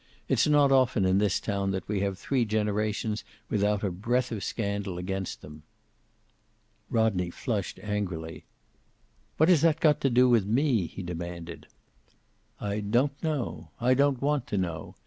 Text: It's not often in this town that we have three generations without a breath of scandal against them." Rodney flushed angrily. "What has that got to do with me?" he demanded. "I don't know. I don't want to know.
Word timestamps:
It's 0.27 0.47
not 0.47 0.71
often 0.71 1.05
in 1.05 1.19
this 1.19 1.39
town 1.39 1.69
that 1.69 1.87
we 1.87 1.99
have 1.99 2.17
three 2.17 2.43
generations 2.43 3.23
without 3.51 3.83
a 3.83 3.91
breath 3.91 4.31
of 4.31 4.43
scandal 4.43 4.97
against 4.97 5.43
them." 5.43 5.61
Rodney 6.89 7.29
flushed 7.29 7.77
angrily. 7.83 8.43
"What 9.37 9.47
has 9.47 9.61
that 9.61 9.79
got 9.79 10.01
to 10.01 10.09
do 10.09 10.27
with 10.27 10.47
me?" 10.47 10.87
he 10.87 11.03
demanded. 11.03 11.67
"I 12.59 12.79
don't 12.79 13.13
know. 13.21 13.69
I 13.79 13.93
don't 13.93 14.19
want 14.23 14.47
to 14.47 14.57
know. 14.57 14.95